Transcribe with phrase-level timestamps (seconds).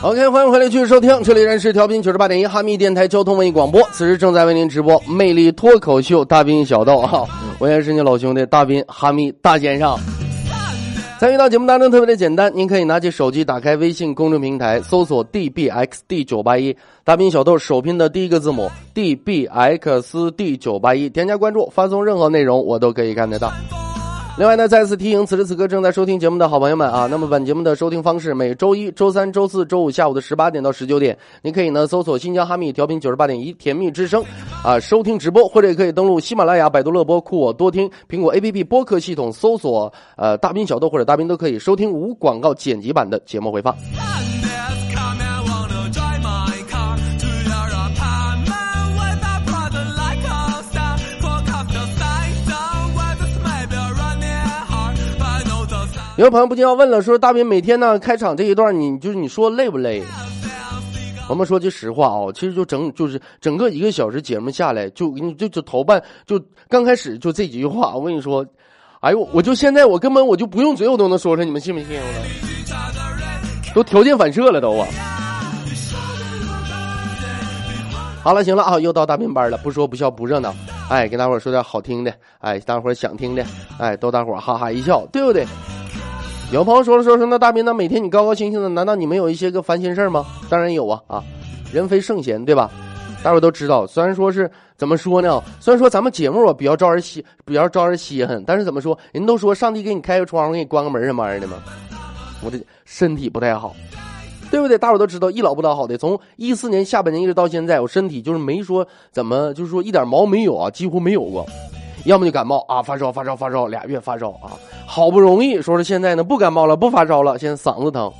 [0.00, 7.24] OK，欢迎回来继续收听，这里仍是调频九十八点一哈密电台交通文艺广播，此时正在为您直播《魅力脱口秀》大兵小豆啊，
[7.58, 9.98] 我也是你老兄弟大兵哈密大先生。
[11.18, 23.52] 参与到节目当中特别的简单，您可以拿起手机打开微信公众平台，搜索 dbxd 九八一，大兵小豆首拼的第一个字母 dbxd 九八一，添加关注，发送任何内容我都可以看得到。
[24.38, 34.22] 另外呢，再次提醒此时此刻正在收听节目的好朋友们啊，那么本节目的收听方式，每周一、周三、周四周五下午的十八点到十九点，您可以呢搜索新疆哈密调频九十八点一甜蜜之声
[34.62, 43.74] 啊，收听直播，或者也可以登录喜马拉雅、百度乐播、酷我多听、苹果 APP 播客系统搜索呃大兵小豆或者大兵都可以收听无广告剪辑版的节目回放。
[56.18, 60.02] 有个朋友不禁要问了，说大兵每天呢开场这一段，你就是你说累不累？
[61.28, 68.44] 我们说句实话啊、其实就整就是整个一个小时节目下来，就你就就头半就刚开始就这几句话，我跟你说，
[68.98, 72.00] 哎呦，我就现在我根本我就不用嘴我都能说出来，你们信不信？
[73.68, 74.88] 我都条件反射了都啊！
[78.24, 80.52] 好了，行了啊，又到大兵班了，不说不笑不热闹，
[80.90, 83.46] 哎，跟大伙说点好听的，哎，大伙想听的，
[83.78, 85.46] 哎，逗大伙哈哈一笑，对不对？
[86.50, 90.24] 有朋友说了说说那大兵那每天你高高兴兴的，难道你没有一些个烦心事儿吗？
[90.48, 91.22] 当然有啊啊，
[91.70, 92.70] 人非圣贤，对吧？
[93.22, 95.42] 大伙都知道，虽然说是怎么说呢？
[95.60, 98.98] 虽然说咱们节目啊比较招人稀，比较招人稀罕，但是怎么说？
[99.12, 101.56] 人都说上帝给你开个窗户，给你关个门什么玩意儿的嘛。
[102.42, 103.76] 我的身体不太好，
[104.50, 104.78] 对不对？
[104.78, 111.44] 大伙都知道，一老不老好的，从一四年下半年一直到现在，我身体就是没说怎么，就是说一点毛没有啊，几乎没有过。
[112.04, 114.56] 要么就感冒啊，发烧发烧发烧，俩月发烧啊，
[114.98, 118.12] 好不容易说是现在呢不感冒了，不发烧了，现在嗓子疼。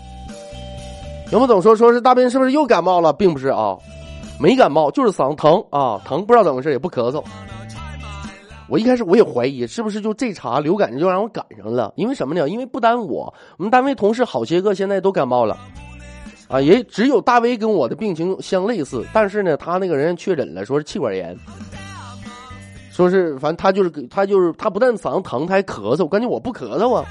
[1.32, 3.12] 有没有总说说是大斌是不是又感冒了？
[3.12, 3.76] 并不是啊，
[4.38, 7.20] 没感冒，就是嗓子疼啊，疼不知道怎么回事，也不咳嗽。
[8.68, 12.48] 我一开始我也怀疑是不是就这茬流感就让我赶上了，因为什么呢？
[12.48, 15.58] 因为不单我，我们单位同事好些个现在都感冒了，
[16.46, 21.36] 啊，也只有大威跟我的病情相类似，但是呢，他那个人确诊了，说是气管炎。
[22.98, 26.08] 说是，反正他就是他就是他不但嗓子疼，他还咳嗽。
[26.08, 27.04] 关键我不咳嗽啊，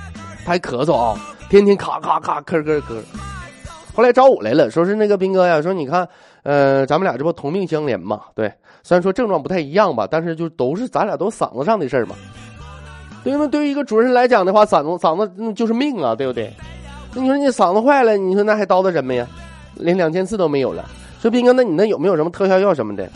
[0.43, 1.17] 他还咳嗽啊，
[1.49, 3.01] 天天咔咔咔咳咳咳。
[3.95, 6.05] 后来找我来了，说是那个斌哥呀，说你看，
[6.43, 8.19] 呃，咱们俩这不同病相怜嘛？
[8.35, 8.51] 对，
[8.83, 12.17] 虽然说症状不太一样吧，但是就都是咱俩都嗓子上的事儿嘛。
[13.23, 13.47] 对吗？
[13.47, 16.53] 对于一个主持人来讲的话，嗓子嗓子就是命啊，对不对？
[17.15, 19.25] 那你说你嗓子坏了，你说那还叨叨什么呀？
[19.75, 20.83] 连两千次都没有了。
[21.21, 23.09] 说斌哥，那你那有没有什么特效药什么的？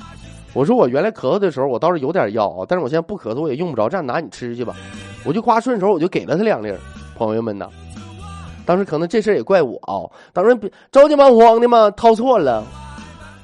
[0.53, 4.75] 我说我原来咳嗽的时候，我倒是有点药啊，但是我现在不咳嗽，我也用不着，这样拿你吃去吧。
[5.23, 6.73] 我就夸顺手，我就给了他两粒。
[7.15, 7.69] 朋友们呐，
[8.65, 10.03] 当时可能这事也怪我啊，
[10.33, 12.63] 当时着急忙慌的嘛，掏错了，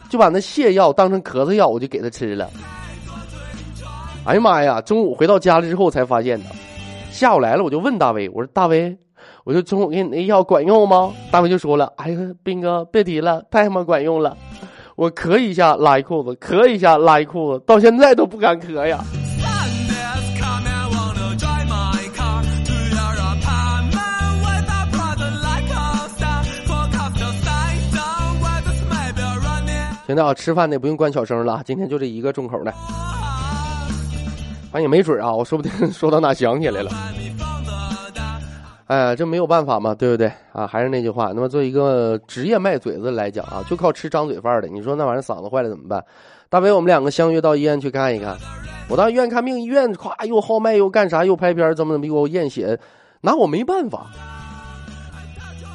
[0.10, 2.50] 就把那泻药当成咳嗽药，我就给他吃了。
[4.26, 4.82] 哎呀妈呀！
[4.82, 6.46] 中午回到家了之后才发现的，
[7.10, 8.98] 下午来了我就问大威，我说大威，
[9.46, 11.14] 我说中午给你那药管用吗？
[11.32, 14.36] 大威就说了，哎呀，兵哥别提了，太他妈管用了。
[14.98, 19.00] 我咳一下拉一裤子，咳一下拉一裤子，到现在都不敢咳呀。
[30.08, 32.74] 现在啊，吃饭的不用关小声了，今天就这一个重口的。
[34.72, 36.90] 反正也没准啊，我说不定说到哪想起来了。
[38.88, 40.66] 哎，这没有办法嘛，对不对啊？
[40.66, 46.04] 还是那句话，那么作为一个职业卖嘴子来讲啊，就靠吃张嘴饭的，你说那玩意儿嗓子坏了怎么办？
[46.50, 48.38] 大伟，我们两个相约到医院去看一看。
[48.90, 52.80] 我到医院看病，医院咵又号脉又干啥又拍片，怎么怎么给我验血，
[53.20, 54.08] 拿我没办法。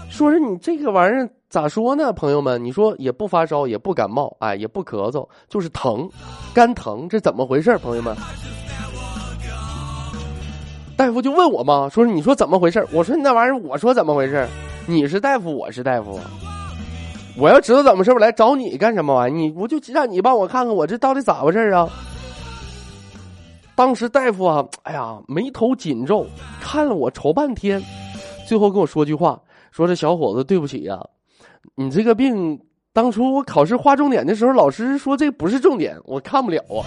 [0.09, 2.65] 说是你这个玩意儿咋说呢，朋友们？
[2.65, 6.09] 你说也不发烧，也不感冒，哎，也不咳嗽，就是疼，
[6.55, 7.77] 肝疼，这怎么回事？
[7.77, 8.17] 朋友们？
[11.03, 12.87] 大夫就问我嘛，说你说怎么回事？
[12.93, 14.47] 我说你那玩意儿，我说怎么回事？
[14.87, 16.21] 你是大夫，我是大夫，
[17.37, 19.35] 我要知道怎么事我来找你干什么玩意？
[19.35, 21.89] 你我就让你帮我看看我这到底咋回事啊？
[23.75, 26.25] 当时大夫啊，哎呀，眉头紧皱，
[26.61, 27.83] 看了我愁半天，
[28.47, 29.41] 最后跟我说句话，
[29.73, 31.01] 说这小伙子，对不起呀，
[31.75, 32.61] 你这个病，
[32.93, 36.87] 当初我考试划重点的时候，老师说这不是重点，我看不了啊。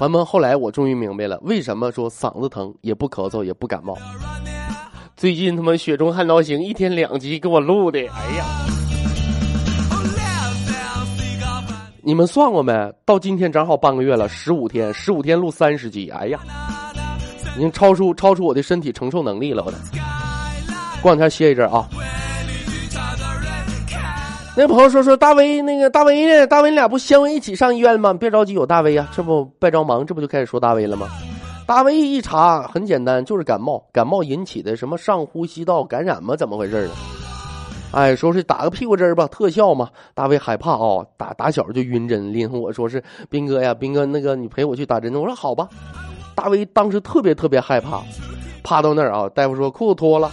[0.00, 3.94] 朋友们，后来我终于明白了，为什么说嗓子疼也不咳嗽也不感冒。
[5.14, 8.46] 最近他妈《雪中悍刀行》一天两集给我录的，哎呀！
[12.02, 12.72] 你们算过没？
[13.04, 16.40] 到今天正好半个月了，十五天，十五天录三十集，哎呀，
[17.58, 19.76] 已经超出超出我的身体承受能力了，我的。
[21.02, 21.86] 过两天歇一阵啊。
[24.56, 26.44] 那朋友说说大威那个大威呢？
[26.48, 28.12] 大威你俩不相约一起上医院吗？
[28.12, 31.08] 别着急，有大威啊，这不别着忙，这不就开始说大威了吗？
[31.66, 36.34] 大威一查很简单，就是感冒，感冒引起的什么上呼吸道感染吗？
[36.34, 36.90] 怎么回事呢？
[37.92, 39.88] 哎，说是打个屁股针吧，特效嘛。
[40.14, 45.14] 大威害怕啊，打打小就晕针，拎我说是斌哥呀，斌哥那个你陪我去打针。
[45.14, 45.68] 我说好吧。
[46.34, 48.02] 大威当时特别特别害怕，
[48.64, 50.30] 趴到那儿啊，大夫说裤子脱了，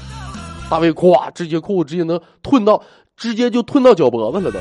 [0.71, 2.81] 大威咵直接裤子直接能吞到，
[3.17, 4.59] 直接就吞到脚脖子了都。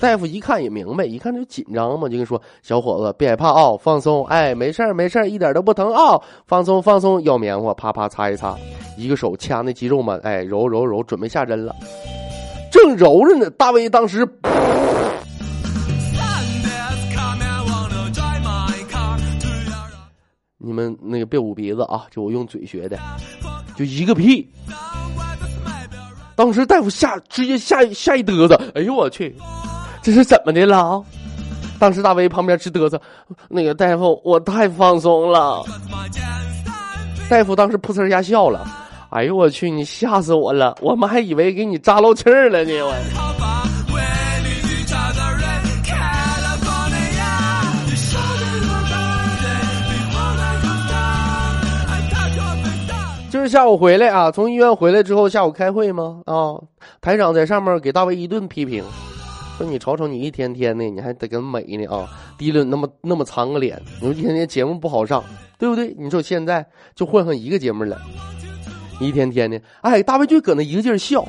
[0.00, 8.56] 大夫一看也明白，一看就紧张嘛，就跟说：“小伙子，别害怕啊，放松，哎，没事儿，没事儿，一点都不疼啊，放松，放松，要棉花，啪啪擦一擦，
[8.96, 11.74] 一个手掐那肌肉嘛，哎，揉揉揉，准备下针了。
[12.70, 14.24] 正揉着呢，大威当时，
[20.58, 22.96] 你们那个别捂鼻子啊，就我用嘴学的，
[23.76, 24.48] 就一个屁。
[26.38, 29.34] 当时大夫吓，直接吓吓一嘚瑟，哎呦我去！”
[30.00, 31.02] 这是怎么的了？
[31.80, 33.00] 当时大威旁边直嘚瑟，
[33.48, 35.64] 那个大夫，我太放松了。
[37.28, 38.64] 大夫当时噗呲一下笑了，
[39.10, 40.78] 哎呦我去，你吓死我了！
[40.80, 42.72] 我们还以为给你扎漏气儿了呢。
[42.84, 43.47] 我。
[53.48, 56.20] 下午回来啊，从医院回来之后，下午开会吗？
[56.26, 56.54] 啊，
[57.00, 58.84] 台长在上面给大威一顿批评。
[59.56, 62.08] 说你瞅瞅你一天天的，你还得跟美呢啊！
[62.38, 65.24] 低了那么那么长个脸，你说一天天节目不好上，
[65.58, 65.92] 对不对？
[65.98, 66.64] 你说现在
[66.94, 67.98] 就混上一个节目了，
[69.00, 71.26] 一天天的，哎，大卫就搁那一个劲儿笑，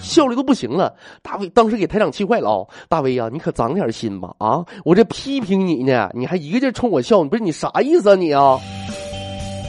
[0.00, 0.94] 笑的都不行了。
[1.22, 2.66] 大卫当时给台长气坏了啊！
[2.88, 4.64] 大卫呀，你可长点心吧啊！
[4.84, 8.60] 我这批评你呢，你还一个劲冲我笑，你不是你啥意思啊你啊？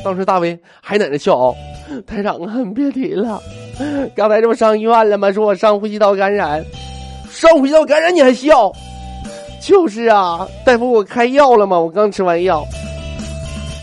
[0.05, 1.55] 当时大卫还在那笑啊！
[2.01, 3.41] 太长了，你别提了，
[4.15, 5.31] 刚才这不上医院了吗？
[5.31, 6.63] 说我上呼吸道感染。
[7.29, 8.71] 上呼吸道感染你还笑？
[9.61, 11.79] 就是啊，大夫，我开药了吗？
[11.79, 12.63] 我刚吃完药，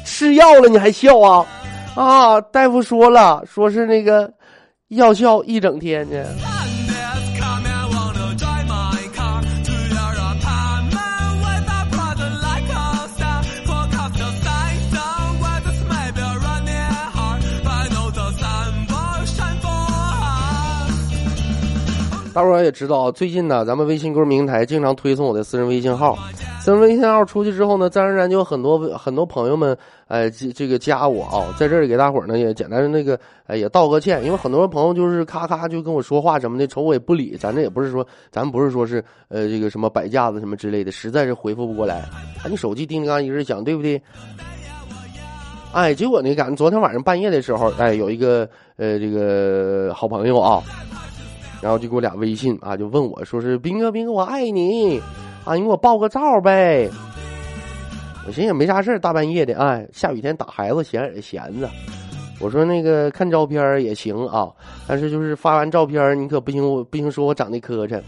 [0.04, 1.46] 吃药了你还笑啊？
[1.94, 4.30] 啊，大夫说了，说是那个
[4.88, 6.24] 药效一整天呢。
[22.32, 26.16] 大伙儿也知道，最近呢，咱们微信公众平台经常推送我的私人微信号。
[26.60, 42.08] 私人微信号出去之后呢，自然而然就有很多很多朋友们，哎，这这个加我啊，在这里给大伙儿呢也简单的那个，哎，也道个歉，因为很多朋友就是咔咔就跟我说话什么的，瞅我也不理，咱这也不是说，咱不是说是呃这个什么摆架子什么之类的，实在是回复不过来。
[42.48, 44.00] 你手机叮当一直响，对不对？
[45.72, 50.62] 哎，结果呢，赶昨天晚上半夜的时候，哎，有一个呃这个好朋友啊。
[51.60, 55.00] 然后就给我俩微信啊，就问我说是斌哥，斌哥我爱你，
[55.44, 56.88] 啊你给我报个照呗。
[58.26, 61.68] 我寻思也没啥事大半夜的，哎，下雨天打孩子闲也闲着。
[62.38, 64.48] 我说那个看照片也行啊，
[64.86, 68.00] 但是就是发完照片你可不行，我不行说我长得磕碜。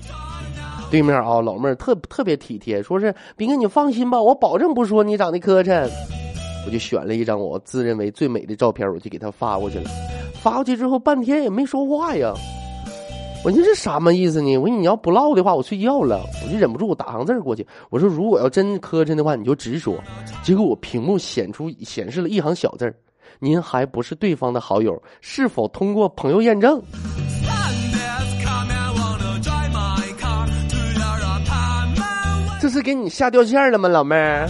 [0.91, 5.89] 对面啊老妹儿特特别体贴，说是斌哥你放心吧，我保证不说你长得磕碜。
[6.67, 9.91] 我就选了一张我自认为最美的照片，我就给他发过去了。
[10.41, 12.33] 发过去之后半天也没说话呀。
[13.45, 14.57] 我说这什么意思呢？
[14.57, 16.25] 我说你要不唠的话，我睡觉了。
[16.45, 17.67] 我就忍不住我打行字过去。
[17.91, 19.99] 我说如果要真磕碜的话，你就直说。
[20.45, 22.95] 结果我屏幕显出显示了一行小字儿
[23.41, 26.81] ：“您还不是对方的好友，是否通过朋友验证？”
[32.61, 34.49] 这是给你吓掉线了吗，老妹儿？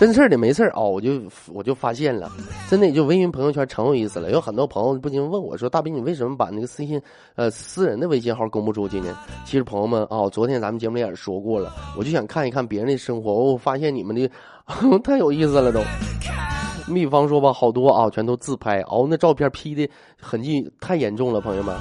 [0.00, 1.20] 真事儿的没事儿啊，我就
[1.52, 2.32] 我就发现了，
[2.70, 4.30] 真的就微信朋友圈成有意思了。
[4.30, 6.98] 有很多朋友不禁问我说：“大斌，你为什么把那个私信
[7.36, 9.14] 呃私人的微信号公布出去呢？”
[9.44, 13.30] 其实朋友们啊，昨天咱们节目里也说过了，我就想看一看别人的生活。
[13.30, 14.26] 我发现你们的
[15.04, 15.82] 太有意思了都。
[16.88, 19.86] 你比方说吧，好多啊，全都自拍，哦，那照片 P 的
[20.18, 21.76] 痕迹太严重了，朋友们，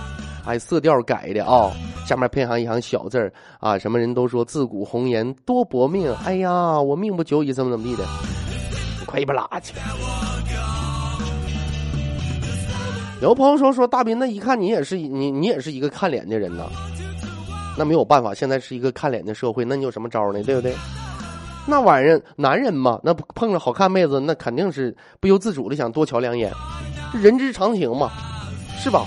[0.45, 1.71] 哎，色调改的啊，
[2.09, 8.03] 下面配上一行小字儿啊，什么人都说自古红颜多薄命，哎呀，我命不久矣，怎么怎么地的，
[9.05, 9.75] 快一边拉去。
[13.21, 16.63] 有朋友说说大斌，那一看你也是你你也是一个看脸的人呐，
[17.77, 20.41] 那没有办法，现在是一个看脸的社会，那你有什么招呢？
[20.41, 20.73] 对不对？
[21.67, 26.51] 那玩意儿，男人嘛，那碰着好看妹子，那肯定是不由自主的想多瞧两眼，
[27.13, 28.09] 人之常情嘛，
[28.79, 29.05] 是吧？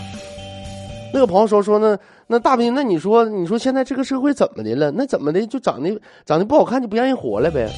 [1.15, 1.99] 那个朋友说说那
[2.33, 4.91] 那大斌，那你说你说现在这个社会怎么的了？
[4.91, 7.71] 那怎么的就长得长得不好看就不让人活了呗？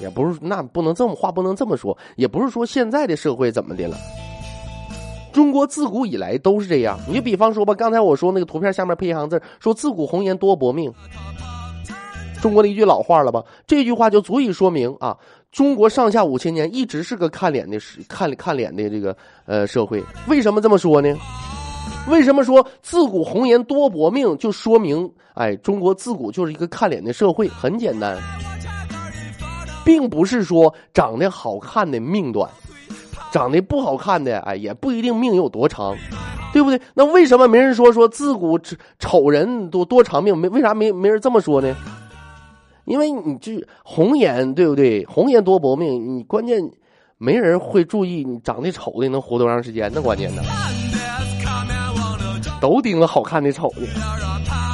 [0.00, 3.96] 也不是，那不能这么话不能这么说，也不是说现在的社会怎么的了。
[5.32, 10.92] 中国自古以来都是这样，你就比方说吧，刚才我说那个图片下面配一行字，说“自古红颜多薄命”，
[12.40, 13.42] 中国的一句老话了吧？
[13.66, 15.18] 这句话就足以说明啊，
[15.50, 20.00] 中国上下五千年一直是个看脸的、是看看脸的这个呃社会。
[20.28, 21.12] 为什么这么说呢？
[22.08, 27.48] 为什么说“自古红颜多薄命”就说明哎，中国自古就是一个看脸的社会？
[27.48, 28.16] 很简单，
[29.84, 32.48] 并不是说长得好看的命短。
[33.32, 35.94] 长得不好看的，哎，也不一定命有多长，
[36.52, 36.80] 对不对？
[36.94, 38.58] 那为什么没人说说自古
[38.98, 40.38] 丑人多多长命？
[40.38, 41.76] 没为啥没没人这么说呢？
[42.86, 45.04] 因为你这红颜，对不对？
[45.06, 46.62] 红颜多薄命，你关键
[47.18, 49.90] 没人会注意你长得丑的能活多长时间？
[49.92, 50.42] 那关键呢，
[52.60, 54.65] 都盯着好看的瞅呢。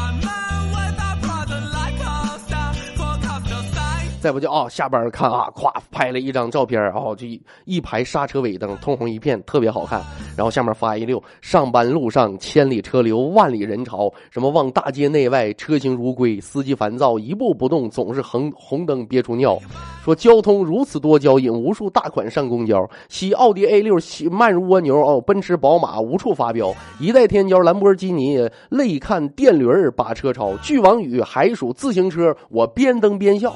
[4.22, 7.26] 再不就哦，下班看啊，咵拍了一张照片哦，就
[7.64, 10.00] 一排刹车尾灯，通红一片，特别好看。
[10.36, 19.58] 然后下面发一溜，上班路上千里车流，万里人潮，什么望大街内外车行如归，司机烦躁一步不动，总是红红灯憋出尿。
[20.04, 23.96] 说交通如此多交，引无数大款上公交，骑奥迪 A 六
[24.30, 33.52] 慢如蜗牛哦，奔驰宝马无处发飙，一代天骄兰博基尼泪看电驴儿把车超，巨王宇还属自行车，我边蹬边笑。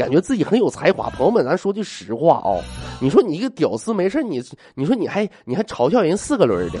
[0.00, 2.56] 感觉自己很有才华，朋友们，咱说句实话啊，
[3.02, 4.42] 你说你一个屌丝没事你
[4.74, 6.80] 你说你还你还嘲笑人四个轮儿的，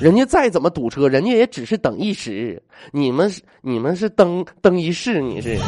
[0.00, 5.58] 人家再怎么堵车，人家也只是等一时，你们是你们是蹬蹬一世，你是。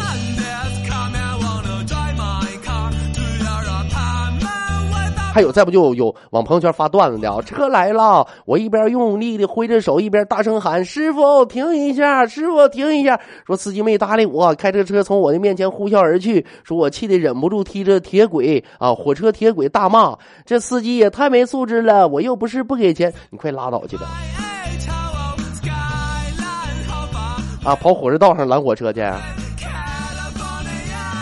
[5.35, 7.43] 还有，再不就有往朋友圈发段子的！
[7.43, 12.25] 车来了，我一边用力的挥着手，一边大声喊：“师傅，停一下！
[12.25, 16.47] 师傅，停一下！”说司机没搭理我，开着车从我的面前呼啸而去。
[16.63, 22.07] 说我气得忍不住踢着铁轨啊，火车铁轨大骂：“这司机也太没素质了！
[22.07, 24.07] 我又不是不给钱，你快拉倒去吧！”
[27.67, 29.01] 啊，跑火车道上拦火车去，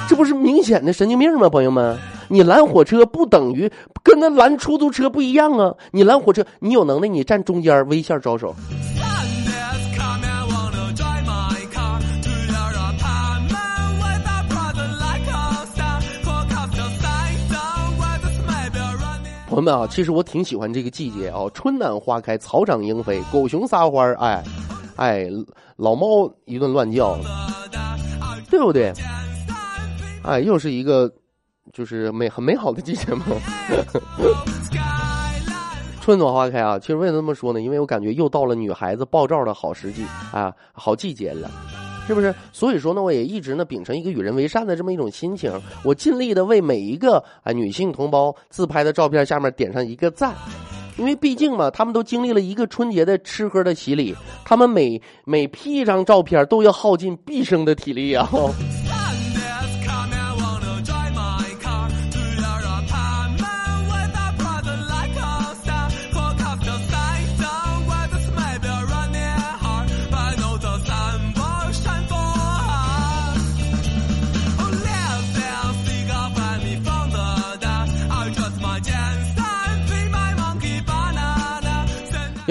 [0.07, 1.49] 这不是明显的神经病吗？
[1.49, 1.99] 朋友们。
[2.32, 3.70] 你拦火车不等于
[4.02, 5.74] 跟那拦出租车不一样啊！
[5.90, 8.56] 你拦火车，你有能耐你站中间微笑招手。
[19.46, 24.42] 朋友们啊，其实我挺喜欢这个季节啊，春暖花开，草长莺飞，狗熊撒欢儿，哎，
[24.96, 25.26] 哎，
[25.76, 27.18] 老猫一顿乱叫，
[28.48, 28.90] 对不对？
[30.22, 31.12] 哎，又是一个。
[31.73, 33.25] 就是美很美好的季节吗？
[36.02, 36.76] 春暖花开啊！
[36.81, 37.61] 其实为什么这么说呢？
[37.61, 41.49] 因为我感觉又到了女孩子爆照的好时机啊，好季节了，
[42.09, 42.35] 是不是？
[42.52, 45.52] 所以说呢，我也一直呢秉承一个与人为善的这么一种心情，
[45.85, 50.35] 我尽力的为每一个啊女性同胞自拍的照片下面点上一个赞，
[50.99, 54.12] 因为毕竟嘛，他们都经历了一个春节的吃喝的洗礼，
[54.45, 58.29] 他们每每 P 一张照片都要耗尽毕生的体力啊。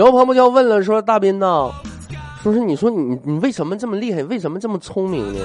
[0.01, 1.69] 有朋友就要问了，说大斌呐，
[2.41, 4.23] 说是你说你你为什么这么厉害？
[4.23, 5.39] 为什么这么聪明呢？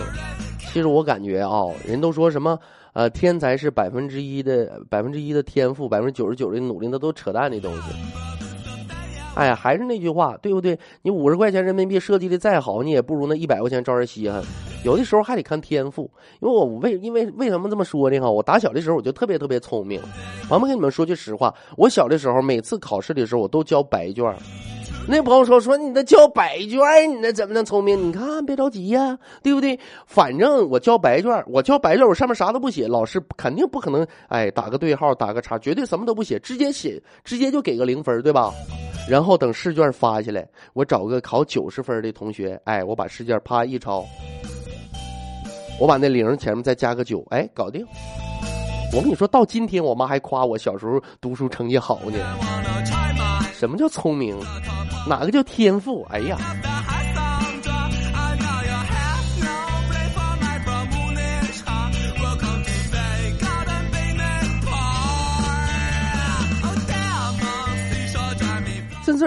[0.72, 2.58] 其实我感觉啊，人都说什么
[2.94, 8.25] 呃天才是百分之一的百分之一的天赋，百分之九十九的努力，那都扯淡的东西。
[9.36, 10.78] 哎呀，还是那句话，对不对？
[11.02, 14.42] 你五十块钱人民币设计的再好，你也不如那一百块钱招人稀罕。
[14.82, 18.18] 有的时候还得看天赋，因为我为因为为什么这么说呢？
[18.18, 20.00] 哈，我打小的时候我就特别特别聪明。
[20.48, 24.24] 我们跟你们说句实话，我小的时候每次考试的时候我都交白卷。
[25.08, 28.08] 那朋友说说你那交白卷，你那怎么能聪明？
[28.08, 29.78] 你看别着急呀，对不对？
[30.06, 38.52] 反正我交白卷，我交白卷，我上面啥都不写，老师肯定不可能哎打个对号打个叉，绝对什么都不写，直接写直接就给个零分，对吧？
[39.08, 44.04] 然后等试卷发下来，我找个考九十分的同学，哎，我把试卷啪一抄，
[45.78, 47.86] 我把那零前面再加个九，哎，搞定。
[48.92, 52.18] 我跟你说到今天，我妈还夸我小时候读书成绩好呢。
[53.52, 54.36] 什么叫聪明？
[55.08, 56.04] 哪个叫天赋？
[56.10, 56.36] 哎呀！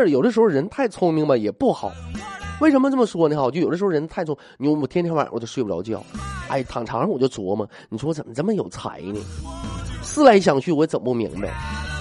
[0.08, 1.92] 有的时候人太聪明吧也不好。
[2.62, 3.36] 为什么这么说呢？
[3.38, 6.04] 哈，就有的时候人太聪，你我天天晚上我都睡不着觉，
[6.50, 9.20] 哎，躺床上我就琢磨，你说我怎么这么有才呢？
[10.02, 11.50] 思来想去，我也整不明白。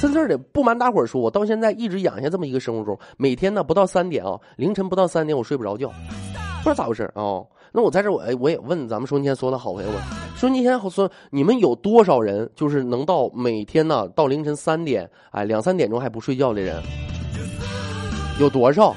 [0.01, 7.47] 真事儿的，不瞒大伙儿说，我到现在一直养下这么一个生物钟，每天呢不到三点啊，凌晨不到三点我睡不着觉，不知道咋回事哦。
[7.71, 10.01] 那我在这我我也问咱们说今天所有的好朋友们，
[10.35, 16.83] 说今天说你们有多少人就是能到每天呢到凌晨三点哎两三点钟还不睡觉的人？
[18.39, 18.95] 有多少？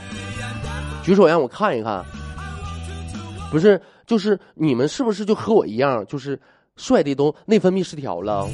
[1.03, 2.03] 举手让我看一看。
[3.49, 6.39] 不是，就是你们是不是就和我一样，就是
[6.77, 8.47] 帅的都内分泌失调了？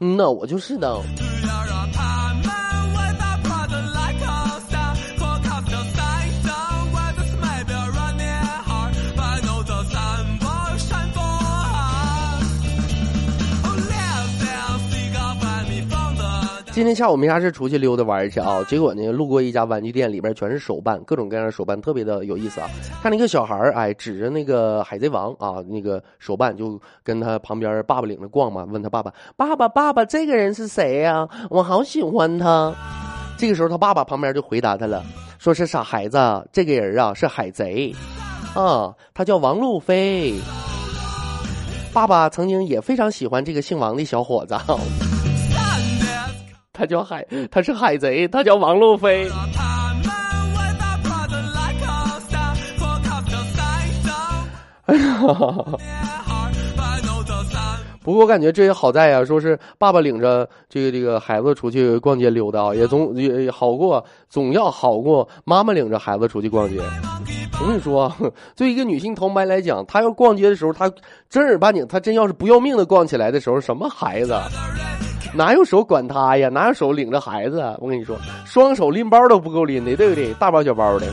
[0.00, 1.02] 嗯呐，我就是的。
[16.76, 18.62] 今天下午没啥事，出去溜达玩去啊。
[18.68, 22.68] 结果呢，路过一家玩具店，里边全是手办，各种各样的手办，特别的有意思啊。
[23.02, 28.66] 看那个小孩哎，指着那个海贼王啊，那个手办，就跟他旁边爸爸领着逛嘛。
[28.68, 31.26] 问他爸爸：“爸爸，爸爸，这个人是谁呀？
[31.48, 32.74] 我好喜欢他。”
[33.40, 35.02] 这个时候，他爸爸旁边就回答他了，
[35.38, 36.18] 说是傻孩子，
[36.52, 37.90] 这个人啊是海贼，
[38.54, 40.34] 啊，他叫王路飞。
[41.94, 44.54] 爸爸曾经也非常喜欢这个姓王的小伙子。
[46.76, 49.30] 他叫海，他是海贼，他叫王路飞。
[54.84, 55.18] 哎呀，
[58.04, 66.80] 不过我感觉这也好在呀，说是爸爸领着这个这个孩子出去逛街溜达，也总也好过，总要好过妈妈领着孩子出去逛街。
[67.60, 68.14] 我跟你说，
[68.54, 70.88] 对一个女性同胞来讲，她要逛街的时候，她
[71.28, 74.38] 正儿八经，她真要是不要命的逛起来的时候，什么孩子？
[75.36, 76.48] 哪有手管他呀？
[76.48, 77.58] 哪有手领着孩子？
[77.78, 80.32] 我跟你说，双手拎包都不够拎的，对不对？
[80.34, 81.06] 大包小包的。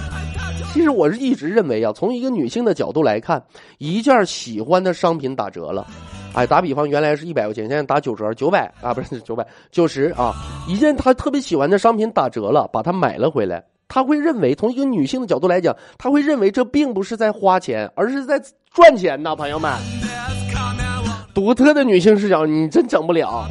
[0.72, 3.44] 其实我是一直认为啊，从一个女性的角度来看，
[3.78, 5.86] 一件喜欢的商品打折了，
[6.34, 10.34] 哎，打比方，原来是一百块钱，现在打九折，九百啊，不是九百，九十啊。
[10.68, 18.42] 一件她特别喜欢的商品打折了，把它买了回来，她会认为，从一个女性的角度来讲，她会认为这并不是在花钱，而是在
[18.74, 19.72] 赚钱呢，朋友们。
[21.36, 23.48] 独特的女性视角，你真整不了。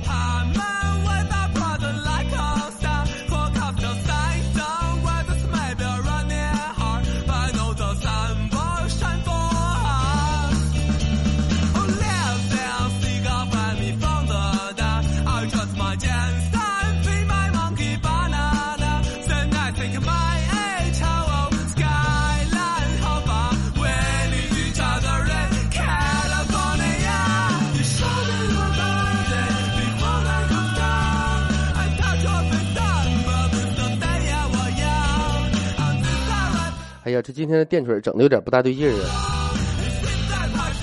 [37.04, 39.50] 哎呀，这今天的电锤整的有点不大对劲啊！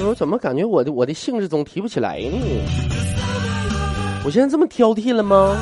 [0.01, 2.37] 我怎么感觉我的我的兴致总提不起来呢？
[4.25, 5.55] 我现在这么挑剔了吗？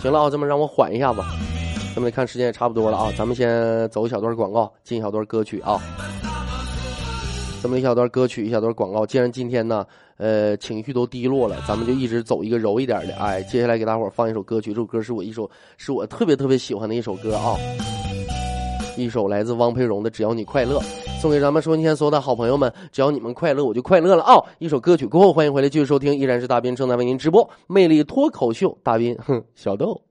[0.00, 1.20] 行了啊，这么让我缓一下子。
[1.92, 5.80] 咱们看时间也差不多了啊，咱们先走一小段广告，进一小段歌曲啊。
[7.60, 9.04] 这么一小段歌曲，一小段广告。
[9.04, 9.84] 既然今天呢，
[10.18, 13.16] 呃，情绪都低落了，咱们就一直走一个柔一点的。
[13.16, 17.56] 哎，接下来给大伙放一首歌曲，这首歌是我一首是我特别特别喜欢的一首歌啊。
[18.96, 20.78] 一首来自汪培荣的《只要你快乐》，
[21.20, 22.72] 送给咱们收音机前所有的好朋友们。
[22.90, 24.42] 只要你们快乐，我就快乐了啊！
[24.58, 30.05] 一首歌曲过后，欢迎回来继续收听，依然是大斌正在为您直播《魅力脱口秀》，大斌，哼，小豆。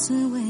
[0.00, 0.49] 滋味。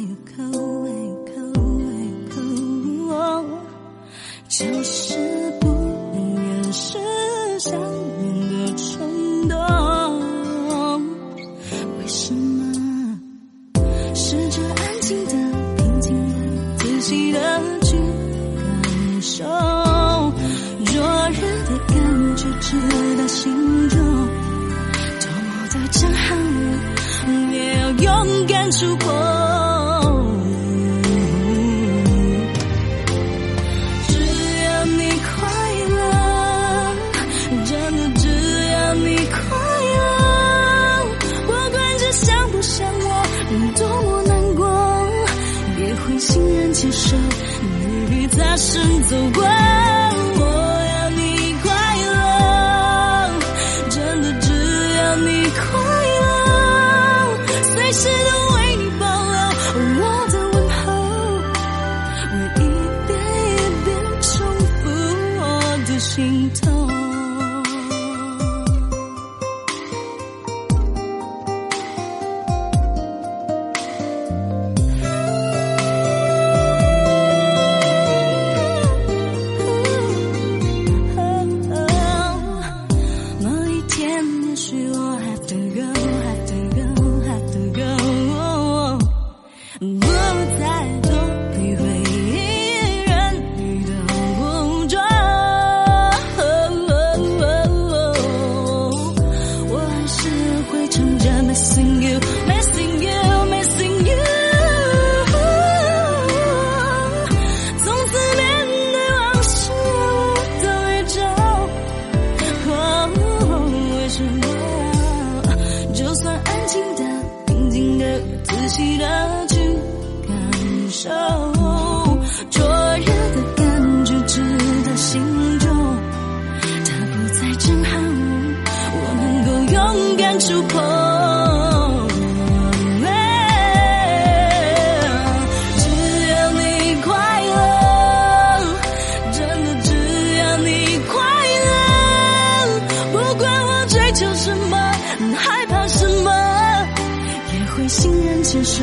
[148.00, 148.82] 情人牵手，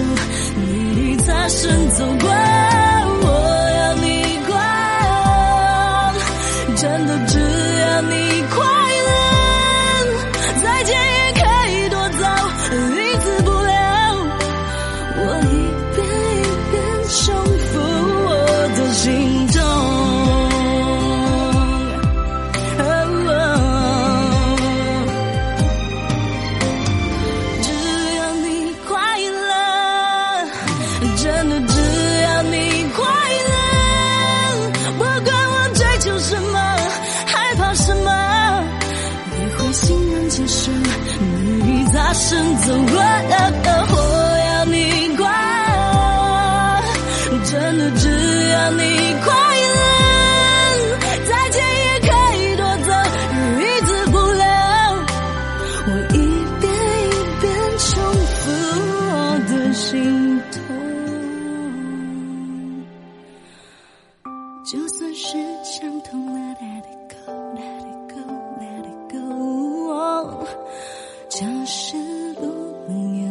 [0.55, 3.27] 你擦身走过，我
[3.79, 4.55] 要你狂，
[6.75, 7.39] 真的只
[7.79, 8.76] 要你狂。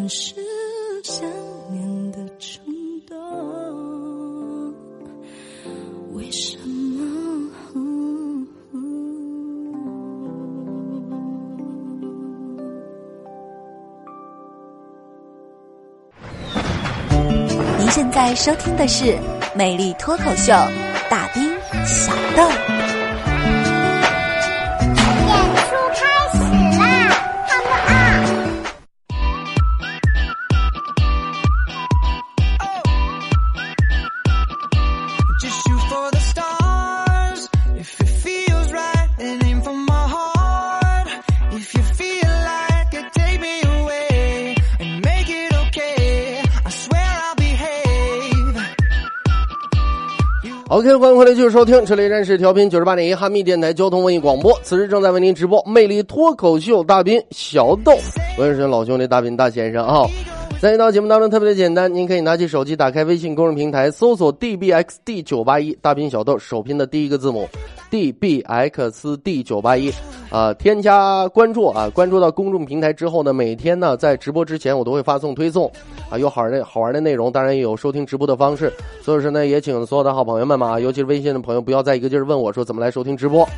[0.08, 0.34] 是
[1.02, 1.24] 想
[1.70, 2.64] 念的冲
[3.08, 4.74] 动
[6.12, 7.06] 为什么？
[17.78, 19.18] 您现在收听的是
[19.54, 20.52] 美丽脱口秀
[21.10, 21.42] 大兵
[21.84, 22.75] 小豆
[50.76, 54.52] ok 欢迎回来继续收听这里仍然是调频九十八点一哈密电台交通文艺广播。
[54.62, 57.96] 此时正在为您直播魅力脱口秀大兵小豆
[58.36, 60.06] 纹是老兄弟大兵大先生啊。
[60.60, 67.48] 在一道节目当中特别的简单您可以拿起手机打开微信公众平台搜索 dbxd 九八一大兵小豆首拼的第一个字母
[67.90, 69.92] d b x d 九八一，
[70.30, 75.70] 啊，添加关注啊，关注到公众平台之后呢，每天呢在直播之前我都会发送推送，
[76.10, 78.72] 啊，有好玩的好玩的内容，当然也有收听直播的方式，
[79.02, 83.48] 所以说呢，也请所有的好朋友们嘛，尤其是微信的朋友，不要再一个劲儿问我说怎么来收听直播，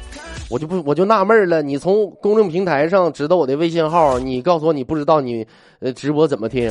[0.51, 5.47] 我就不我就纳闷了，你从公众平台上知道我的微信号，你告诉我你不知道你
[5.81, 6.71] 呃直播怎么听？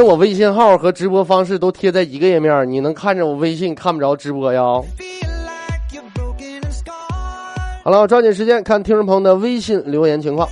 [0.00, 4.62] 那我微信号和直播方式都贴在一个页面，你能看着我微信，看不着直播呀.
[7.84, 10.48] 好了，我抓紧时间看听众朋友的微信留言情况。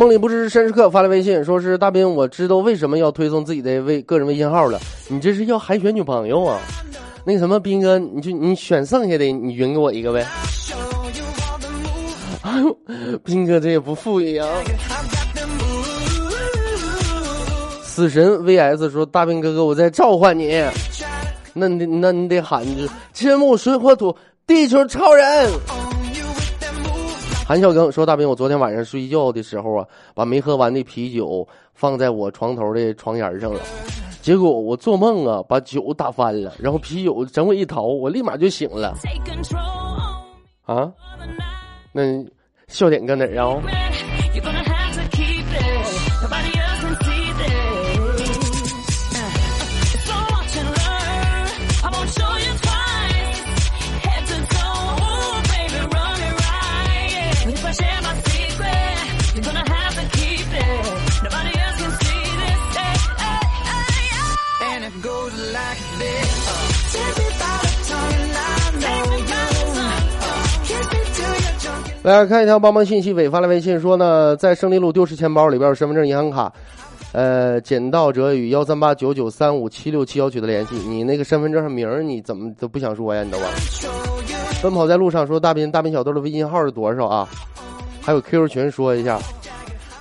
[0.00, 6.58] 梦里不知身是客发来微信，说是大兵，我知道为什么要推送自己的微个人微信号了，你这是要海选女朋友啊？
[7.22, 10.26] 那什么，斌哥，你就你选剩下的，你匀给我一个呗。
[12.40, 12.74] 哎呦，
[13.22, 14.48] 斌哥这也不富裕啊。
[17.84, 20.64] 死神 VS 说，大兵哥哥，我在召唤你，
[21.52, 25.50] 那你那你得喊着金木水火土，地球超人。
[27.50, 29.84] 韩笑庚说：“大兵，我昨天晚上睡觉的时候啊，
[30.14, 33.58] 把没喝完的啤酒放在我床头的床沿上了，
[34.22, 38.94] 结果我做梦啊，把酒打翻了，然后啤酒整我一头，我立马就醒了
[40.64, 40.92] 啊.
[41.90, 42.24] 那
[42.68, 43.60] 笑点搁哪儿啊？
[72.02, 76.50] 来看一条帮忙信息，伟发来微信说呢，在胜利路丢失钱包里边有身份证、银行卡，
[77.12, 80.76] 呃，捡到者与幺三八九九三五七六七幺取得联系。
[80.76, 83.22] 你那个身份证上名儿你怎么都不想说呀？
[83.22, 83.50] 你都啊？
[84.62, 87.28] 奔跑在路上说大斌大斌小豆的微信号是多少啊？
[88.00, 89.18] 还有 QQ 群说一下，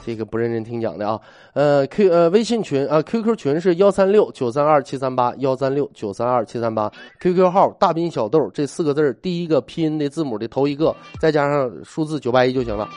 [0.06, 1.20] 这个不认真听讲的啊。
[1.60, 12.88] 呃，Q 呃微信群啊，QQ 群是幺三六九三二七三八幺三六九三二七三八，QQ 号大斌小豆这四个字第一个拼音的字母的头一个，再加上数字九八一就行了。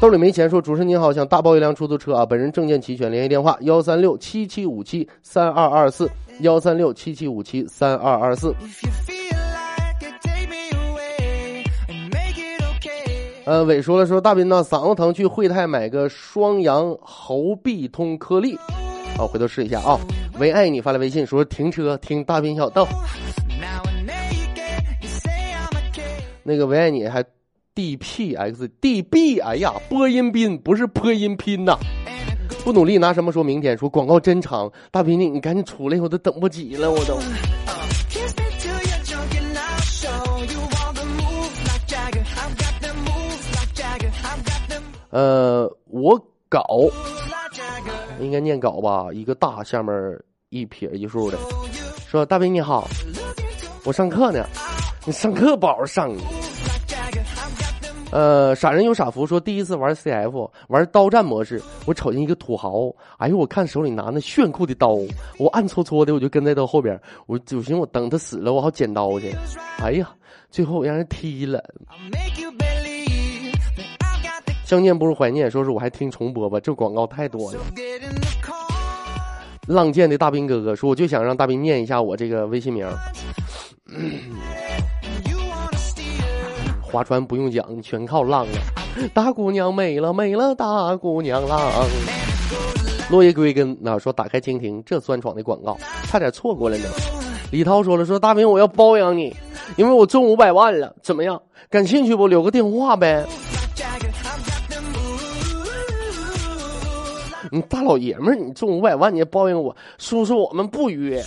[0.00, 6.08] 兜里没钱，说主持人你好，想大包一辆出租车啊，本人证件齐全，联系电话幺三六七七五七三二二四
[6.42, 8.54] 幺三六七七五七三二二四。
[13.50, 18.56] 呃，伟说了说大斌呢，嗓子疼，去惠泰买个双阳喉痹通颗粒。
[19.16, 19.98] 好，回头试一下啊。
[20.38, 22.86] 唯爱你发来微信说停车听大斌小豆，
[26.44, 27.24] 那个唯爱你还
[27.74, 31.76] D P X D B，哎呀，播音斌不是播音拼呐。
[32.62, 33.76] 不努力拿什么说明天？
[33.76, 37.18] 说广告真长，大斌你你赶紧出来，我都等不及了，我都。
[45.10, 46.18] 呃，我
[46.48, 46.64] 搞
[48.20, 49.94] 应该念搞吧，一个大下面
[50.50, 51.38] 一撇一竖的。
[52.06, 52.86] 说大兵你好，
[53.84, 54.44] 我上课呢，
[55.04, 56.10] 你上课不好上。
[58.12, 64.98] 呃，傻人有傻福说，第一次玩 CF 玩刀战模式，我瞅见一个土豪，哎呦，我看手里拿那炫酷的刀，
[65.38, 69.32] 我暗搓搓的我就跟在他后边，我就寻思我等他死了，我好捡刀去。
[69.78, 70.10] 哎呀，
[70.50, 71.62] 最后让人踢了。
[74.70, 77.58] 相见不如怀念，说是我还听重播吧，这广告太多了。
[79.66, 82.88] 浪剑的大兵哥哥说，我就想让大兵念一下我这个微信名。
[86.80, 88.52] 划船不用桨，全靠浪了！
[89.12, 91.60] 大姑娘美了美了，大姑娘浪。
[93.10, 96.84] 落叶归根啊，说打开蜻蜓，这酸爽的广告，差点错过了呢。
[97.50, 99.34] 李涛说了，说大兵我要包养你，
[99.74, 101.42] 因为我中五百万了，怎么样？
[101.68, 102.28] 感兴趣不？
[102.28, 103.26] 留个电话呗。
[107.50, 111.22] 你大老爷们儿，你中五百万你也报应我，叔叔我们不约。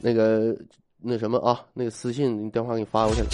[0.00, 0.56] 那个
[0.98, 3.28] 那什么啊，那个私信你电话给你发过去了。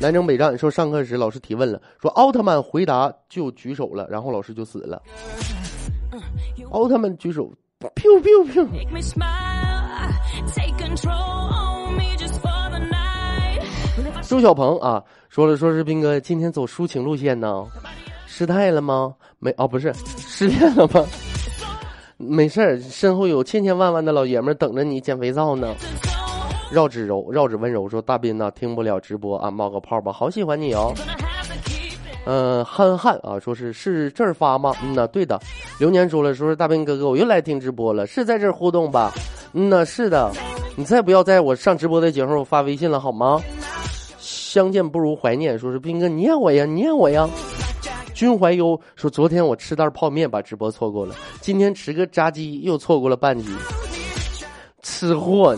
[0.00, 5.02] 南征北战说上课时老师提问了，说奥特曼回答就举手了，然后老师就死了。
[6.70, 8.66] 奥特曼举手，biu biu biu。
[14.22, 17.66] 周小鹏啊，说了说是斌哥今天走抒情路线呢，
[18.38, 19.12] 失态了吗？
[19.40, 21.04] 没哦，不是失恋了吗？
[22.16, 25.74] 没事儿，身后有千千万万的老爷们儿等着你减肥皂呢。
[26.70, 30.94] 绕指柔，绕指温柔说：“大斌呐，听不了直播啊，冒个泡吧，好喜欢你哦。”
[32.26, 34.72] 嗯，憨憨啊，说是是这儿发吗？
[34.84, 35.36] 嗯呐，对的。
[35.80, 39.12] 流年说了，说是大斌哥哥，我又来听直播了，是在这儿互动吧？
[39.52, 40.30] 嗯呐，是的。
[40.76, 43.42] 你再不要在我上直播的节目发微信了好吗？
[44.20, 47.28] 相见不如怀念，说是斌哥念我呀，念我呀。
[48.18, 53.48] 君怀忧说，昨天我吃袋泡面把直播错过了，今天吃个炸鸡又错过了半集，
[54.82, 55.56] 吃货。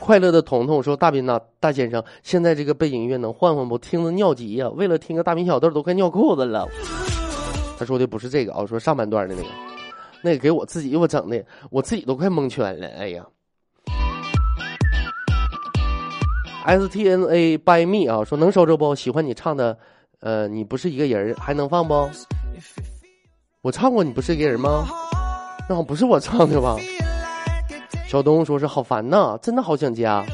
[0.00, 3.76] 快乐的彤彤说：“大斌呐，大先生，现在这个背景音乐能换换不？
[3.76, 4.70] 听着尿急呀！
[4.70, 6.66] 为了听个大兵小豆都快尿裤子了。”
[7.78, 9.48] 他说的不是这个啊，说上半段的那个，
[10.22, 12.88] 那个给我自己给我整的，我自己都快蒙圈了。
[12.96, 13.22] 哎呀
[16.64, 18.94] ，S T N A by me 啊，说能收着不？
[18.94, 19.78] 喜欢你唱的，
[20.20, 22.10] 呃，你不是一个人，还能放不？
[23.62, 24.86] 我唱过，你不是一个人吗？
[25.68, 26.76] 那不是我唱的吧？
[28.06, 30.24] 小东说是好烦呐，真的好想加。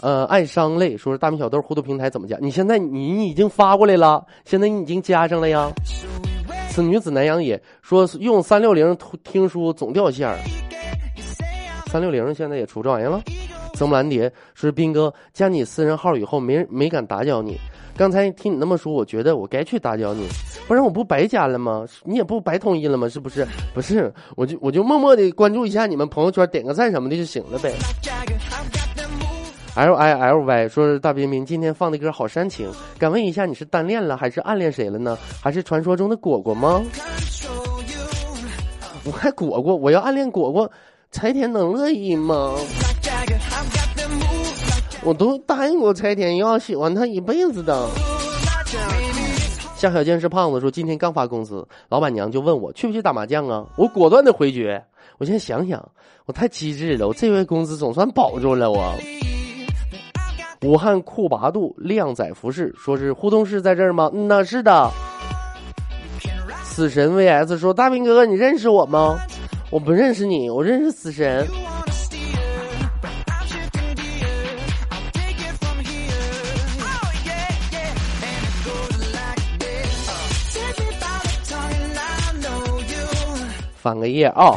[0.00, 2.36] 呃，爱伤泪说是大米小豆互动平台怎么加？
[2.40, 5.70] 你现在你已经发过来了，现在你已经加上了呀。
[6.70, 10.38] 此女子南阳也说用三六零听书总掉线儿。
[11.86, 13.20] 三六零现在也出这玩意了。
[13.80, 17.58] 泽木兰蝶说是斌哥加你私人号以后没没敢打搅你，
[17.96, 20.28] 刚才听你那么说，我觉得我该去打搅你。
[20.68, 21.86] 不然我不白加了吗？
[22.04, 23.08] 你也不白同意了吗？
[23.08, 23.46] 是不是？
[23.72, 27.72] 不是，我就我就默默的关注一下你们朋友圈，点个赞什么的就行了呗。
[29.76, 35.16] L I L Y 说是大彬彬今天放的歌好煽情，敢问一下你是单恋了还是暗恋谁了呢？
[35.42, 36.82] 还是传说中的果果吗？
[39.06, 40.70] 我还果果，我要暗恋果果，
[41.10, 42.54] 柴田能乐意吗？
[45.02, 47.88] 我都答应过柴田要喜欢他一辈子的。
[49.76, 53.64] 夏小健是胖子，说今天刚发工资，老板娘就问我去不去打麻将啊？
[53.76, 54.82] 我果断的回绝。
[55.16, 55.82] 我现在想想，
[56.26, 58.94] 我太机智了，我这月工资总算保住了我。
[60.62, 64.10] 武汉酷八度靓仔服饰说是互动室在这儿吗？
[64.12, 64.90] 嗯呐，是的。
[66.62, 69.18] 死神 vs 说大兵哥哥，你认识我吗？
[69.70, 71.46] 我不认识你，我认识死神。
[83.80, 84.54] 翻个页啊！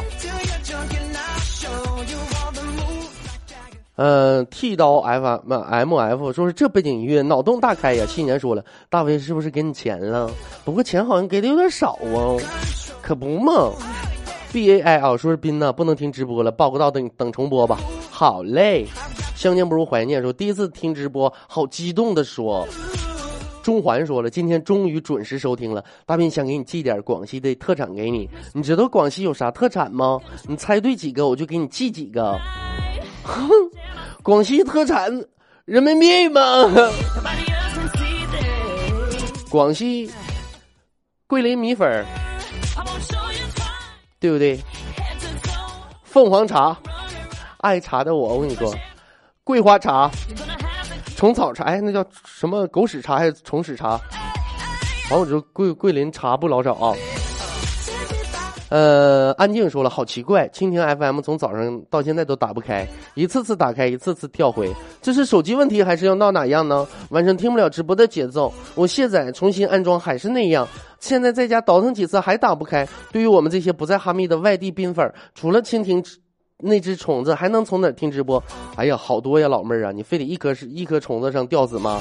[3.96, 8.04] 嗯剃刀 F M M F 说是这背景音乐脑洞大开呀！
[8.08, 10.28] 新年说了，大飞是不是给你钱了？
[10.64, 12.34] 不过钱好像给的有点少啊，
[13.00, 13.70] 可不嘛
[14.52, 17.78] ！B A I 啊，说是斌呐，不能听直播了，报个到等等重播吧。
[18.10, 18.84] 好嘞，
[19.36, 22.66] 相见不如怀念，说第一次听直播，好激动的说。
[23.64, 25.82] 中环说了，今天终于准时收听了。
[26.04, 30.20] 大斌想给你寄点广西的特产给你，你知道广西有啥特产吗？
[30.46, 32.38] 你猜对几个，我就给你寄几个。
[33.22, 33.48] 哼，
[34.22, 35.10] 广西特产
[35.64, 36.42] 人民币吗？
[39.48, 40.10] 广西
[41.26, 42.04] 桂林米粉
[44.20, 44.60] 对不对？
[46.02, 46.76] 凤凰茶，
[47.62, 48.74] 爱茶的我，我跟你说，
[49.42, 50.10] 桂花茶。
[51.16, 53.98] 虫草茶，哎，那叫什么狗屎茶还是虫屎茶？
[55.10, 56.94] 完，我就桂桂林茶不老少啊。
[58.70, 66.84] 呃，安静说了，好奇怪，蜻蜓 FM 从早上到现在都打不开，一次次打开，一次次跳回，这是手机问题还是要闹哪样呢？
[67.10, 70.66] 晚上听不了直播的节奏，我卸载重新安装还是那样，
[70.98, 72.88] 现在在家倒腾几次还打不开。
[73.12, 76.02] 对于我们这些不在哈密的外地宾粉，除了蜻蜓。
[76.62, 78.42] 那只虫子还能从哪儿听直播？
[78.76, 81.98] 哎呀，好多呀，老妹儿啊，你非得一颗是一颗虫子上吊死吗？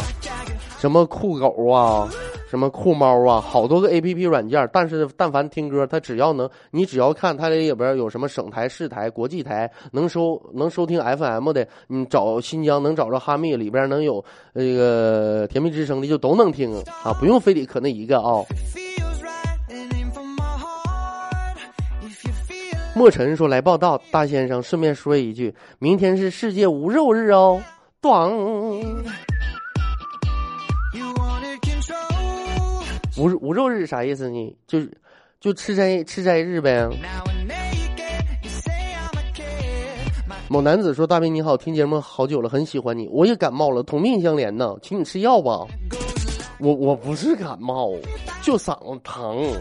[0.80, 2.08] 什么酷狗啊，
[2.50, 18.44] 什么酷猫啊，好多个 A P P 软件，但是但凡听歌，它只要能，你只要看它里边有什么省台、市台、国际台，能收能收听 F M 的，你找新疆能找着哈密里边能有那个甜蜜之声的，就都能听啊，不用非得可那一个啊。
[22.96, 27.62] 莫尘说：“来报道，大先生，顺便说一句，明天是世界无肉日哦。”
[28.00, 28.84] 咣，
[33.18, 34.58] 无无肉日啥意思呢？
[34.68, 34.92] 就是
[35.40, 36.88] 就吃斋吃斋日呗。
[40.48, 45.66] 某男子说：“大兵你好，听节目好久了，很喜欢你，我也感冒了，同病相怜呢，请你吃药吧。”
[46.60, 47.90] 我我不是感冒，
[48.42, 49.52] 就嗓子疼。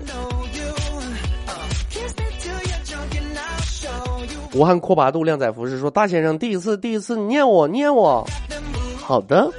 [4.54, 8.22] 武汉阔八度靓仔服饰说：“大先生，第一次，第一次，你念我，念我。
[8.98, 9.50] 好的，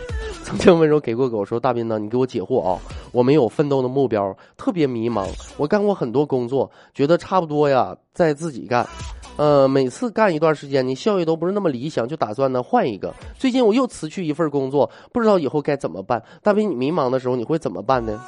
[0.43, 2.79] 曾经温柔给过狗说：大斌呢，你给我解惑啊！
[3.11, 5.27] 我没有奋斗的目标，特别迷茫。
[5.57, 8.87] 我干过很多工作，觉得差不多呀，再自己干。
[9.35, 13.11] 呃，每次干一段时间，你效益都不是那么理想，就打算呢换一个。
[13.35, 16.21] 最近我又辞去一份工作，不知道以后该怎么办。
[16.43, 18.21] 大斌，你迷茫的时候你会怎么办呢？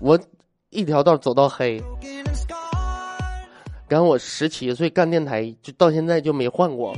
[0.00, 0.18] 我
[0.70, 1.82] 一条道走到黑。
[3.90, 6.94] 然后我十七岁干电台，就到现在就没换过。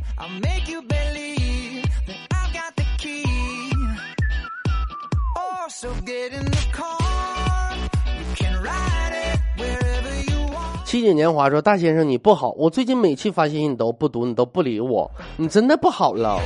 [10.84, 16.38] 七锦年华说：“大先生你不好，我最近每期发信息你都不读，你都不理我，你真的不好了。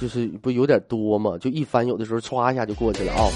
[0.00, 1.38] 就是不有点多吗？
[1.40, 3.30] 就一翻有的时候歘一下就过去了啊。”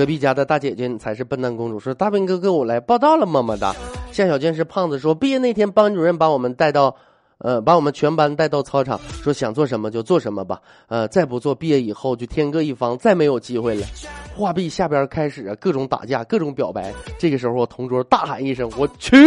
[0.00, 1.78] 隔壁家的大姐姐，你才是笨蛋公主。
[1.78, 3.76] 说大兵哥哥，我来报道了，么么哒。
[4.10, 6.96] 夏小健是胖子说，毕业那天班主任把我们带到，
[7.36, 13.86] 呃，把我们全班带到操场，说想做什么就做什么吧，呃，再不做，毕业以后就天各一方，再没有机会了。
[14.34, 16.94] 画壁下边开始，各种打架，各种表白。
[17.18, 19.18] 这个时候，我同桌大喊一声：“我去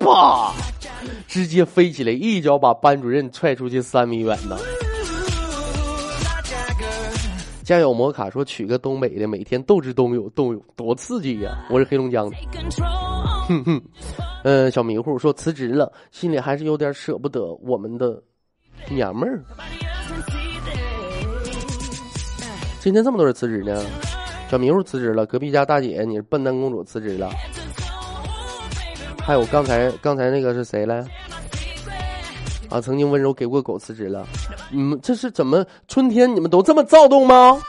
[0.00, 0.54] 吧！”
[1.28, 4.56] 直接飞起来，一脚把班主任踹出去三米远呢。
[7.64, 11.66] 家有摩卡说娶个东北的，每天斗智斗勇，斗勇多刺激呀！
[11.70, 13.82] 我是黑龙江的，Take control.
[14.44, 18.22] 呃，小迷糊说辞职了，心里还是有点舍不得我们的
[18.90, 19.42] 娘们儿。
[22.80, 23.82] 今天这么多人辞职呢，
[24.50, 27.30] 小迷糊辞职了，隔壁家大姐你是笨蛋公主辞职了，
[29.22, 31.02] 还有刚才刚才那个是谁来？
[32.68, 34.26] 啊，曾经温柔给过狗辞职了，
[34.70, 37.60] 你们这是怎么春天你们都这么躁动吗？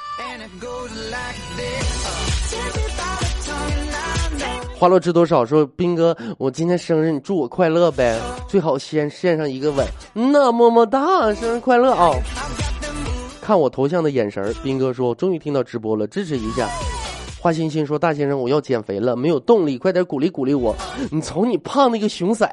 [4.78, 5.46] 花落知多少？
[5.46, 9.88] 说斌哥，我今天生日，你祝我快乐呗，最好先献上一个吻。
[10.14, 12.12] 那，么么哒，生日快乐啊！
[13.42, 16.68] 看我头像的眼神儿，斌哥说，终于听到直播了，支持一下。
[17.40, 20.76] 花欣欣说，大先生，我要减肥了，没有动力，快点鼓励鼓励我。
[21.10, 22.50] 你瞅你胖那个熊色。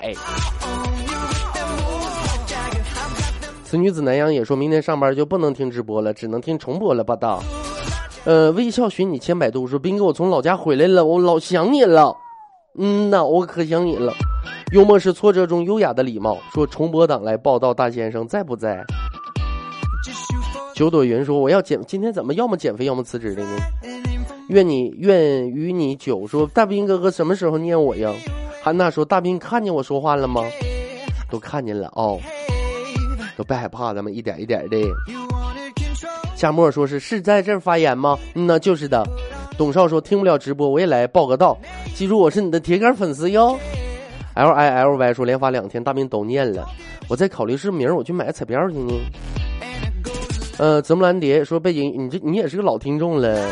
[3.73, 7.16] 此女子南阳也说明天上班就不能听直播了，只能听重播了吧？
[7.16, 7.43] 当。
[8.27, 12.14] 呃，微笑寻你千百度说，斌哥，我从老家回来了，我老想你了。
[12.79, 14.12] 嗯呐，我可想你了。
[14.75, 16.37] 幽默是挫折中优雅的礼貌。
[16.53, 18.85] 说重播党来报道，大先生在不在？
[20.75, 23.57] 九朵云说我要减，今天怎么要么减肥要么辞职的呢？
[24.51, 28.12] 愿你愿与你久说，大兵哥哥什么时候念我呀？
[28.62, 30.43] 韩娜说大兵看见我说话了吗？
[31.31, 32.20] 都看见了哦，
[33.37, 34.76] 都别害怕，咱们一点一点的。
[36.35, 38.18] 夏沫说是是在这儿发言吗？
[38.35, 39.07] 嗯呐，就是的。
[39.57, 41.57] 董少说听不了直播，我也来报个到。
[41.95, 43.57] 记住我是你的铁杆粉丝哟。
[44.35, 46.66] L I L Y 说连发两天，大兵都念了。
[47.09, 48.95] 我在考虑是明儿我去买个彩票去呢。
[50.59, 53.47] 呃，泽木兰蝶说背景，你这你也是个老听众了，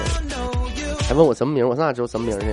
[1.07, 2.45] 还问我什么名儿，我哪知道什么名呢？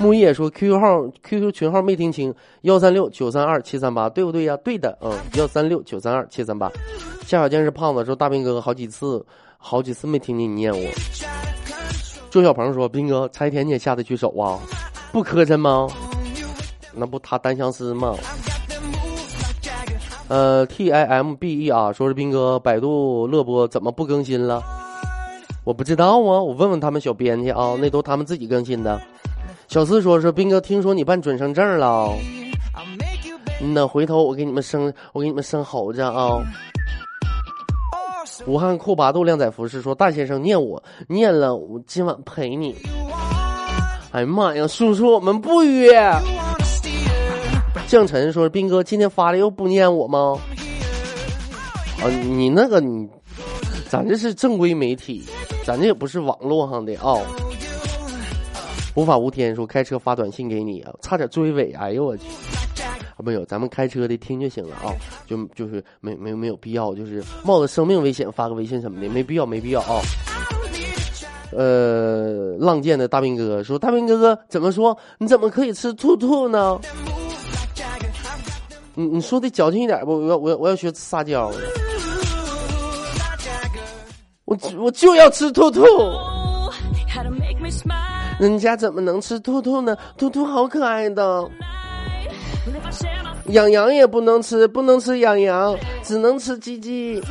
[0.00, 4.56] 木叶说 QQ 号 QQ 群号没听清，幺三六九三二七三八，对不对呀？
[4.64, 6.70] 对的，嗯，幺三六九三二七三八。
[7.24, 9.24] 夏小健是胖子说大兵哥哥好几次
[9.56, 10.90] 好几次没听见你念我。
[12.30, 14.58] 周小鹏说兵哥柴田你也下得去手啊？
[15.12, 15.88] 不磕碜吗？
[16.92, 18.16] 那不他单相思吗？
[20.26, 24.62] 呃，T I M B E 啊，说是斌哥，百度乐播怎么不更新了？
[25.62, 29.00] 我不知道啊，我问问他们小编去啊，那都他们自己更新的。
[29.74, 32.16] 小四说说斌哥，听说你办准生证了
[33.60, 36.14] 呐，回头我给你们生，我给你们生猴子啊。
[36.14, 36.42] Oh,
[38.46, 42.76] 武汉酷八度靓仔服饰说大先生念我念了，我今晚陪你。
[44.12, 46.00] 哎呀妈呀，叔叔，我们不约。
[47.88, 50.38] 向晨说斌哥今天发了又不念我吗？
[52.00, 53.08] 啊，你那个你，
[53.88, 55.24] 咱这是正规媒体，
[55.64, 57.18] 咱这也不是网络上的啊、
[58.94, 62.24] 无法无天说开车发短信给你啊，差点追尾，哎呦我去！
[63.16, 64.94] 啊，没有，咱们开车的听就行了啊，
[65.26, 70.00] 就就是没没没有必要，就是冒着生命危险发个微信什么的，没必要，没必要啊。
[71.50, 74.96] 呃，浪剑的大兵哥哥说：“大兵哥哥怎么说？
[75.18, 76.78] 你怎么可以吃兔兔呢？
[78.94, 81.50] 你你说的矫情一点不，我我我要学撒娇。
[84.44, 85.80] 我我就要吃兔兔，
[88.38, 89.96] 人家怎么能吃兔兔呢？
[90.16, 91.50] 兔兔好可爱的。”
[93.48, 97.22] 养羊也不能吃，不能吃养羊，只能吃鸡鸡。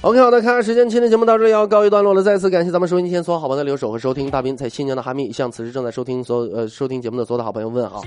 [0.00, 2.22] OK，好的，看看时间，今天节目到这里要告一段落了。
[2.22, 4.28] 再次感谢咱们收音机前所有好朋友的留守和收听。
[4.28, 8.02] 大兵在新疆的哈密向此时正在收听所有呃收听节目的所有的好朋友问好。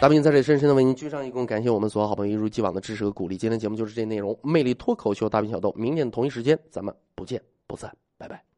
[0.00, 3.36] 大兵在这里深深的为您鞠上一躬，感谢我们所有好朋友一如既往的支持和鼓励。
[3.36, 8.53] 今天节目就是这内容，魅力脱口秀大兵小豆，明天同一时间咱们不见不散，拜拜。